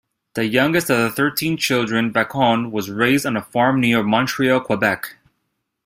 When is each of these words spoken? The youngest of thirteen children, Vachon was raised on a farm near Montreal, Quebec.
The 0.33 0.45
youngest 0.47 0.89
of 0.89 1.13
thirteen 1.13 1.57
children, 1.57 2.11
Vachon 2.11 2.71
was 2.71 2.89
raised 2.89 3.23
on 3.23 3.37
a 3.37 3.43
farm 3.43 3.79
near 3.79 4.01
Montreal, 4.01 4.59
Quebec. 4.59 5.17